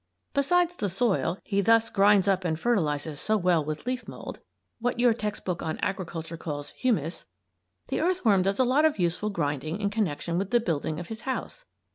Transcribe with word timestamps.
Besides 0.33 0.75
the 0.75 0.89
soil 0.89 1.37
he 1.43 1.61
thus 1.61 1.91
grinds 1.91 2.27
up 2.27 2.43
and 2.43 2.59
fertilizes 2.59 3.19
so 3.21 3.37
well 3.37 3.63
with 3.63 3.85
leaf 3.85 4.07
mould 4.07 4.41
what 4.79 4.99
your 4.99 5.13
text 5.13 5.45
book 5.45 5.61
on 5.61 5.77
agriculture 5.79 6.37
calls 6.37 6.71
"humus" 6.71 7.27
the 7.89 8.01
earthworm 8.01 8.41
does 8.41 8.57
a 8.57 8.65
lot 8.65 8.83
of 8.83 8.97
useful 8.97 9.29
grinding 9.29 9.79
in 9.79 9.91
connection 9.91 10.39
with 10.39 10.49
the 10.49 10.59
building 10.59 10.99
of 10.99 11.09
his 11.09 11.21
house. 11.21 11.65